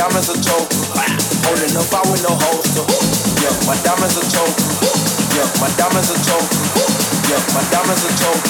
[0.00, 0.80] diamonds are choker.
[1.44, 2.88] Holding up out with no holster.
[3.44, 4.64] Yeah, my diamonds are choker.
[5.36, 6.56] Yeah, my diamonds are choker.
[7.28, 8.48] Yeah, my diamonds are choker.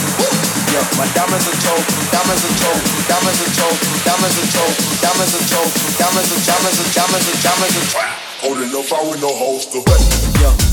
[0.70, 1.90] Yeah, my diamonds are choker.
[2.14, 2.86] Diamonds are choker.
[3.10, 3.82] Diamonds are choker.
[4.06, 4.78] Diamonds are choker.
[5.02, 5.74] Diamonds are choker.
[5.98, 7.98] Diamonds a diamonds a diamonds are diamonds.
[8.46, 9.82] Holding up out with no holster.
[10.38, 10.69] Yeah.